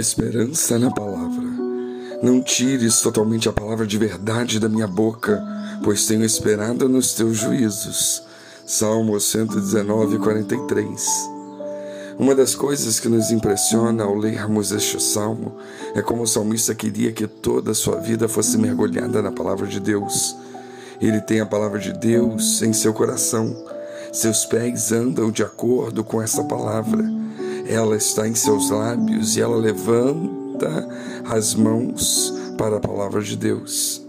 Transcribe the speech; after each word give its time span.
Esperança 0.00 0.78
na 0.78 0.90
palavra. 0.90 1.44
Não 2.22 2.40
tires 2.40 3.02
totalmente 3.02 3.50
a 3.50 3.52
palavra 3.52 3.86
de 3.86 3.98
verdade 3.98 4.58
da 4.58 4.66
minha 4.66 4.86
boca, 4.86 5.42
pois 5.84 6.06
tenho 6.06 6.24
esperado 6.24 6.88
nos 6.88 7.12
teus 7.12 7.36
juízos. 7.36 8.22
Salmo 8.64 9.20
119, 9.20 10.18
43. 10.18 11.30
Uma 12.18 12.34
das 12.34 12.54
coisas 12.54 12.98
que 12.98 13.10
nos 13.10 13.30
impressiona 13.30 14.04
ao 14.04 14.16
lermos 14.16 14.72
este 14.72 15.02
salmo 15.02 15.56
é 15.94 16.00
como 16.00 16.22
o 16.22 16.26
salmista 16.26 16.74
queria 16.74 17.12
que 17.12 17.26
toda 17.26 17.72
a 17.72 17.74
sua 17.74 17.96
vida 17.96 18.26
fosse 18.26 18.56
mergulhada 18.56 19.20
na 19.20 19.30
palavra 19.30 19.66
de 19.66 19.80
Deus. 19.80 20.34
Ele 20.98 21.20
tem 21.20 21.40
a 21.40 21.46
palavra 21.46 21.78
de 21.78 21.92
Deus 21.92 22.62
em 22.62 22.72
seu 22.72 22.94
coração. 22.94 23.54
Seus 24.14 24.46
pés 24.46 24.92
andam 24.92 25.30
de 25.30 25.42
acordo 25.42 26.02
com 26.02 26.22
essa 26.22 26.42
palavra 26.44 27.19
ela 27.66 27.96
está 27.96 28.26
em 28.26 28.34
seus 28.34 28.70
lábios 28.70 29.36
e 29.36 29.40
ela 29.40 29.56
levanta 29.56 30.88
as 31.28 31.54
mãos 31.54 32.32
para 32.56 32.76
a 32.76 32.80
palavra 32.80 33.22
de 33.22 33.36
Deus. 33.36 34.02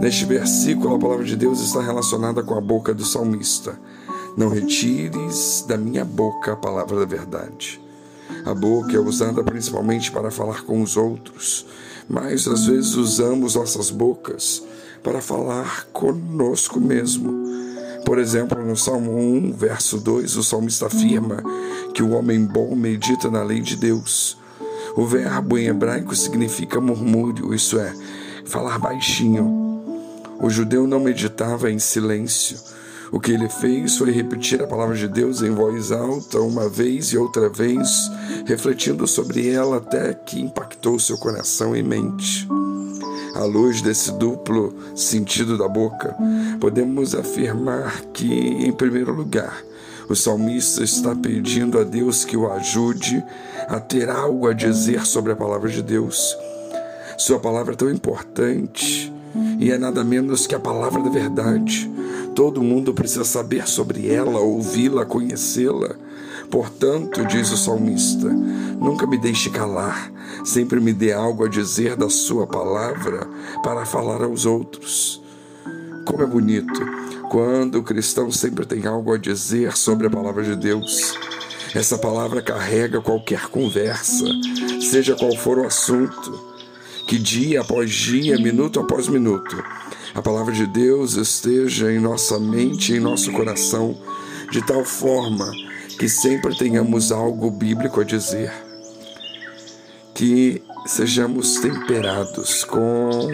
Neste 0.00 0.24
versículo, 0.24 0.94
a 0.94 0.98
palavra 0.98 1.24
de 1.24 1.36
Deus 1.36 1.60
está 1.60 1.80
relacionada 1.80 2.42
com 2.42 2.54
a 2.54 2.60
boca 2.60 2.94
do 2.94 3.04
salmista. 3.04 3.78
Não 4.36 4.48
retires 4.48 5.64
da 5.68 5.76
minha 5.76 6.04
boca 6.04 6.52
a 6.52 6.56
palavra 6.56 6.98
da 6.98 7.04
verdade. 7.04 7.80
A 8.44 8.54
boca 8.54 8.96
é 8.96 8.98
usada 8.98 9.42
principalmente 9.44 10.10
para 10.10 10.30
falar 10.30 10.62
com 10.62 10.82
os 10.82 10.96
outros, 10.96 11.66
mas 12.08 12.48
às 12.48 12.66
vezes 12.66 12.94
usamos 12.94 13.54
nossas 13.54 13.90
bocas 13.90 14.62
para 15.02 15.20
falar 15.20 15.86
conosco 15.92 16.80
mesmo. 16.80 17.41
Por 18.04 18.18
exemplo, 18.18 18.64
no 18.64 18.76
Salmo 18.76 19.16
1, 19.16 19.52
verso 19.52 19.98
2, 19.98 20.36
o 20.36 20.42
salmista 20.42 20.86
afirma 20.86 21.42
que 21.94 22.02
o 22.02 22.10
homem 22.10 22.44
bom 22.44 22.74
medita 22.74 23.30
na 23.30 23.42
lei 23.42 23.60
de 23.60 23.76
Deus. 23.76 24.36
O 24.96 25.06
verbo 25.06 25.56
em 25.56 25.66
hebraico 25.66 26.14
significa 26.14 26.80
murmúrio, 26.80 27.54
isso 27.54 27.78
é, 27.78 27.94
falar 28.44 28.78
baixinho. 28.78 29.62
O 30.40 30.50
judeu 30.50 30.86
não 30.86 31.00
meditava 31.00 31.70
em 31.70 31.78
silêncio. 31.78 32.58
O 33.12 33.20
que 33.20 33.30
ele 33.30 33.48
fez 33.48 33.96
foi 33.96 34.10
repetir 34.10 34.60
a 34.62 34.66
palavra 34.66 34.96
de 34.96 35.06
Deus 35.06 35.42
em 35.42 35.50
voz 35.50 35.92
alta, 35.92 36.40
uma 36.40 36.68
vez 36.68 37.12
e 37.12 37.18
outra 37.18 37.48
vez, 37.48 38.10
refletindo 38.46 39.06
sobre 39.06 39.50
ela 39.50 39.76
até 39.76 40.14
que 40.14 40.40
impactou 40.40 40.98
seu 40.98 41.18
coração 41.18 41.76
e 41.76 41.82
mente. 41.82 42.48
À 43.34 43.44
luz 43.44 43.80
desse 43.80 44.12
duplo 44.12 44.74
sentido 44.94 45.56
da 45.56 45.66
boca, 45.66 46.14
podemos 46.60 47.14
afirmar 47.14 48.02
que, 48.12 48.30
em 48.30 48.70
primeiro 48.72 49.12
lugar, 49.12 49.62
o 50.08 50.14
salmista 50.14 50.84
está 50.84 51.14
pedindo 51.14 51.78
a 51.78 51.84
Deus 51.84 52.24
que 52.24 52.36
o 52.36 52.52
ajude 52.52 53.24
a 53.68 53.80
ter 53.80 54.10
algo 54.10 54.46
a 54.48 54.52
dizer 54.52 55.06
sobre 55.06 55.32
a 55.32 55.36
palavra 55.36 55.70
de 55.70 55.82
Deus. 55.82 56.36
Sua 57.16 57.38
palavra 57.38 57.72
é 57.72 57.76
tão 57.76 57.90
importante 57.90 59.10
e 59.58 59.70
é 59.70 59.78
nada 59.78 60.04
menos 60.04 60.46
que 60.46 60.54
a 60.54 60.60
palavra 60.60 61.02
da 61.02 61.08
verdade. 61.08 61.90
Todo 62.34 62.62
mundo 62.62 62.92
precisa 62.92 63.24
saber 63.24 63.66
sobre 63.66 64.08
ela, 64.08 64.40
ouvi-la, 64.40 65.06
conhecê-la. 65.06 65.94
Portanto, 66.52 67.24
diz 67.24 67.50
o 67.50 67.56
salmista, 67.56 68.28
nunca 68.28 69.06
me 69.06 69.16
deixe 69.16 69.48
calar, 69.48 70.12
sempre 70.44 70.78
me 70.80 70.92
dê 70.92 71.10
algo 71.10 71.46
a 71.46 71.48
dizer 71.48 71.96
da 71.96 72.10
sua 72.10 72.46
palavra 72.46 73.26
para 73.62 73.86
falar 73.86 74.22
aos 74.22 74.44
outros. 74.44 75.22
Como 76.04 76.22
é 76.22 76.26
bonito 76.26 76.78
quando 77.30 77.76
o 77.76 77.82
cristão 77.82 78.30
sempre 78.30 78.66
tem 78.66 78.86
algo 78.86 79.14
a 79.14 79.16
dizer 79.16 79.74
sobre 79.74 80.08
a 80.08 80.10
palavra 80.10 80.44
de 80.44 80.54
Deus. 80.54 81.14
Essa 81.74 81.96
palavra 81.96 82.42
carrega 82.42 83.00
qualquer 83.00 83.48
conversa, 83.48 84.26
seja 84.78 85.16
qual 85.16 85.34
for 85.34 85.58
o 85.58 85.66
assunto, 85.66 86.38
que 87.08 87.18
dia 87.18 87.62
após 87.62 87.90
dia, 87.90 88.36
minuto 88.36 88.78
após 88.78 89.08
minuto, 89.08 89.56
a 90.14 90.20
palavra 90.20 90.52
de 90.52 90.66
Deus 90.66 91.14
esteja 91.14 91.90
em 91.90 91.98
nossa 91.98 92.38
mente 92.38 92.92
e 92.92 92.98
em 92.98 93.00
nosso 93.00 93.32
coração, 93.32 93.96
de 94.50 94.60
tal 94.60 94.84
forma 94.84 95.50
que 95.98 96.08
sempre 96.08 96.56
tenhamos 96.56 97.12
algo 97.12 97.50
bíblico 97.50 98.00
a 98.00 98.04
dizer, 98.04 98.52
que 100.14 100.62
sejamos 100.86 101.60
temperados 101.60 102.64
com 102.64 103.28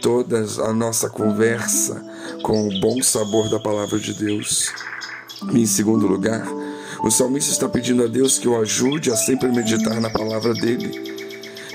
toda 0.00 0.44
a 0.64 0.72
nossa 0.72 1.08
conversa, 1.08 2.04
com 2.42 2.68
o 2.68 2.80
bom 2.80 3.02
sabor 3.02 3.48
da 3.48 3.60
palavra 3.60 3.98
de 3.98 4.14
Deus. 4.14 4.72
Em 5.52 5.66
segundo 5.66 6.06
lugar, 6.06 6.46
o 7.02 7.10
salmista 7.10 7.50
está 7.52 7.68
pedindo 7.68 8.04
a 8.04 8.06
Deus 8.06 8.38
que 8.38 8.48
o 8.48 8.60
ajude 8.60 9.10
a 9.10 9.16
sempre 9.16 9.48
meditar 9.48 10.00
na 10.00 10.10
palavra 10.10 10.52
dele. 10.52 11.10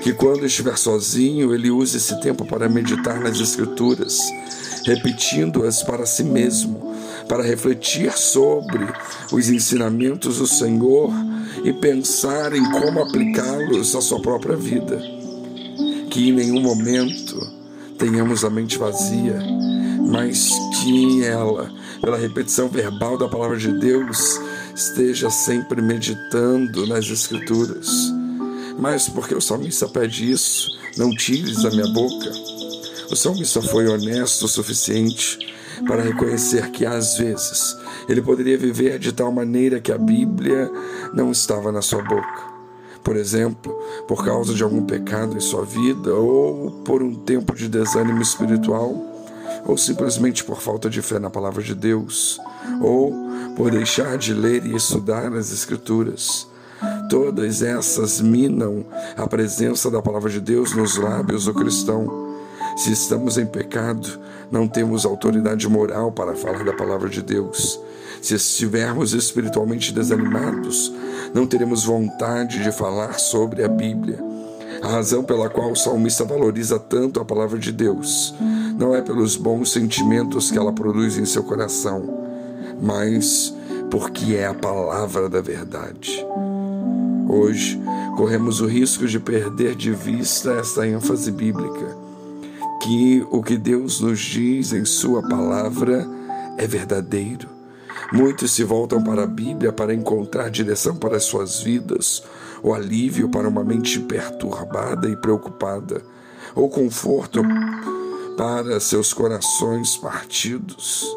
Que 0.02 0.14
quando 0.14 0.46
estiver 0.46 0.78
sozinho, 0.78 1.54
ele 1.54 1.72
use 1.72 1.98
esse 1.98 2.20
tempo 2.22 2.46
para 2.46 2.70
meditar 2.70 3.20
nas 3.20 3.40
Escrituras, 3.40 4.20
repetindo-as 4.86 5.82
para 5.82 6.06
si 6.06 6.24
mesmo, 6.24 6.95
para 7.28 7.44
refletir 7.44 8.12
sobre 8.12 8.86
os 9.32 9.50
ensinamentos 9.50 10.38
do 10.38 10.48
Senhor 10.48 11.12
e 11.64 11.74
pensar 11.74 12.54
em 12.54 12.64
como 12.72 13.02
aplicá-los 13.02 13.96
à 13.96 14.02
sua 14.02 14.22
própria 14.22 14.56
vida. 14.56 15.02
Que 16.10 16.30
em 16.30 16.32
nenhum 16.32 16.62
momento 16.62 17.40
tenhamos 17.98 18.44
a 18.44 18.50
mente 18.50 18.78
vazia, 18.78 19.40
mas 20.08 20.52
que 20.82 21.24
ela, 21.24 21.72
pela 22.02 22.18
repetição 22.18 22.68
verbal 22.70 23.18
da 23.18 23.28
palavra 23.28 23.58
de 23.58 23.72
Deus, 23.80 24.40
esteja 24.76 25.30
sempre 25.30 25.82
meditando 25.82 26.86
nas 26.86 27.06
Escrituras. 27.06 27.88
Mas 28.78 29.08
porque 29.08 29.34
o 29.34 29.42
salmista 29.42 29.88
pede 29.88 30.30
isso, 30.32 30.70
não 30.98 31.10
tires 31.10 31.64
da 31.64 31.72
minha 31.72 31.88
boca. 31.88 32.32
O 33.10 33.16
salmista 33.16 33.62
foi 33.62 33.88
honesto 33.88 34.46
o 34.46 34.48
suficiente 34.48 35.55
para 35.88 36.04
reconhecer 36.04 36.72
que 36.72 36.86
às 36.86 37.18
vezes 37.18 37.78
ele 38.08 38.22
poderia 38.22 38.58
viver 38.58 39.00
de 39.00 39.12
tal 39.12 39.32
maneira 39.32 39.80
que 39.80 39.92
a 39.92 39.98
Bíblia 39.98 40.72
não 41.14 41.32
estava 41.32 41.72
na 41.72 41.82
sua 41.82 42.02
boca. 42.02 42.56
Por 43.04 43.16
exemplo, 43.16 43.72
por 44.08 44.26
causa 44.26 44.54
de 44.54 44.64
algum 44.64 44.84
pecado 44.84 45.38
em 45.38 45.40
sua 45.40 45.64
vida, 45.64 46.14
ou 46.14 46.72
por 46.84 47.04
um 47.04 47.14
tempo 47.14 47.56
de 47.56 47.68
desânimo 47.68 48.22
espiritual, 48.22 48.96
ou 49.66 49.78
simplesmente 49.78 50.44
por 50.44 50.60
falta 50.60 50.90
de 50.90 51.02
fé 51.02 51.20
na 51.20 51.30
palavra 51.30 51.62
de 51.62 51.76
Deus, 51.76 52.40
ou 52.82 53.14
por 53.56 53.70
deixar 53.70 54.18
de 54.18 54.34
ler 54.34 54.66
e 54.66 54.76
estudar 54.76 55.32
as 55.34 55.52
Escrituras. 55.52 56.48
Todas 57.10 57.62
essas 57.62 58.20
minam 58.20 58.86
a 59.16 59.28
presença 59.28 59.90
da 59.92 60.02
palavra 60.02 60.30
de 60.30 60.42
Deus 60.42 60.74
nos 60.74 60.98
lábios 60.98 61.46
do 61.46 61.54
cristão 61.54 62.25
se 62.76 62.92
estamos 62.92 63.38
em 63.38 63.46
pecado, 63.46 64.20
não 64.52 64.68
temos 64.68 65.06
autoridade 65.06 65.68
moral 65.70 66.12
para 66.12 66.36
falar 66.36 66.66
da 66.66 66.74
palavra 66.74 67.08
de 67.08 67.22
Deus. 67.22 67.80
Se 68.22 68.36
estivermos 68.36 69.14
espiritualmente 69.14 69.94
desanimados, 69.94 70.92
não 71.34 71.48
teremos 71.48 71.86
vontade 71.86 72.62
de 72.62 72.72
falar 72.72 73.18
sobre 73.18 73.64
a 73.64 73.70
Bíblia. 73.70 74.20
A 74.82 74.90
razão 74.90 75.24
pela 75.24 75.50
qual 75.50 75.72
o 75.72 75.76
salmista 75.76 76.26
valoriza 76.26 76.78
tanto 76.78 77.20
a 77.20 77.26
palavra 77.26 77.58
de 77.58 77.72
Deus 77.72 78.36
não 78.78 78.94
é 78.94 79.02
pelos 79.02 79.38
bons 79.38 79.72
sentimentos 79.72 80.52
que 80.52 80.58
ela 80.58 80.74
produz 80.74 81.18
em 81.18 81.26
seu 81.26 81.44
coração, 81.44 82.04
mas 82.82 83.56
porque 83.90 84.36
é 84.36 84.48
a 84.48 84.54
palavra 84.54 85.30
da 85.30 85.40
verdade. 85.40 86.26
Hoje, 87.28 87.82
corremos 88.18 88.60
o 88.60 88.68
risco 88.68 89.08
de 89.08 89.20
perder 89.20 89.76
de 89.76 89.92
vista 89.92 90.52
esta 90.54 90.86
ênfase 90.86 91.32
bíblica 91.32 92.05
que 92.86 93.26
o 93.32 93.42
que 93.42 93.58
Deus 93.58 94.00
nos 94.00 94.20
diz 94.20 94.72
em 94.72 94.86
Sua 94.86 95.28
palavra 95.28 96.08
é 96.56 96.68
verdadeiro. 96.68 97.50
Muitos 98.14 98.52
se 98.52 98.64
voltam 98.64 99.04
para 99.04 99.24
a 99.24 99.28
Bíblia 99.28 99.74
para 99.74 99.92
encontrar 99.92 100.52
direção 100.52 100.96
para 100.96 101.18
as 101.18 101.24
suas 101.24 101.62
vidas, 101.62 102.22
ou 102.62 102.76
alívio 102.76 103.28
para 103.28 103.50
uma 103.50 103.64
mente 103.64 104.00
perturbada 104.00 105.10
e 105.10 105.16
preocupada, 105.16 106.04
ou 106.54 106.70
conforto 106.70 107.42
para 108.38 108.80
seus 108.80 109.12
corações 109.12 109.98
partidos. 109.98 111.08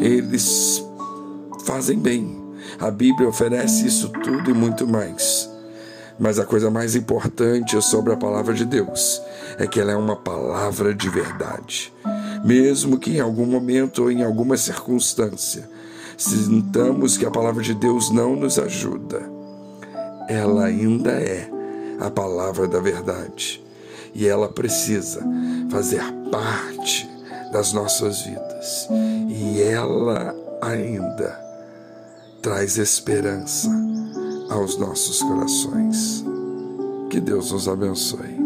Eles 0.00 0.82
fazem 1.66 1.98
bem. 1.98 2.40
A 2.80 2.90
Bíblia 2.90 3.28
oferece 3.28 3.86
isso 3.86 4.08
tudo 4.08 4.50
e 4.50 4.54
muito 4.54 4.88
mais. 4.88 5.51
Mas 6.18 6.38
a 6.38 6.44
coisa 6.44 6.70
mais 6.70 6.94
importante 6.94 7.80
sobre 7.82 8.12
a 8.12 8.16
palavra 8.16 8.54
de 8.54 8.64
Deus 8.64 9.20
é 9.58 9.66
que 9.66 9.80
ela 9.80 9.92
é 9.92 9.96
uma 9.96 10.16
palavra 10.16 10.94
de 10.94 11.08
verdade. 11.08 11.92
Mesmo 12.44 12.98
que 12.98 13.16
em 13.16 13.20
algum 13.20 13.46
momento 13.46 14.02
ou 14.04 14.10
em 14.10 14.22
alguma 14.22 14.56
circunstância 14.56 15.68
sintamos 16.16 17.16
que 17.16 17.26
a 17.26 17.30
palavra 17.30 17.62
de 17.62 17.74
Deus 17.74 18.10
não 18.10 18.36
nos 18.36 18.58
ajuda, 18.58 19.22
ela 20.28 20.66
ainda 20.66 21.10
é 21.12 21.48
a 22.00 22.10
palavra 22.10 22.68
da 22.68 22.80
verdade 22.80 23.62
e 24.14 24.26
ela 24.26 24.48
precisa 24.48 25.24
fazer 25.70 26.02
parte 26.30 27.08
das 27.52 27.72
nossas 27.72 28.22
vidas 28.22 28.88
e 29.28 29.62
ela 29.62 30.34
ainda 30.60 31.38
traz 32.40 32.76
esperança 32.76 33.68
aos 34.52 34.76
nossos 34.76 35.22
corações. 35.22 36.24
Que 37.10 37.20
Deus 37.20 37.50
nos 37.52 37.68
abençoe. 37.68 38.41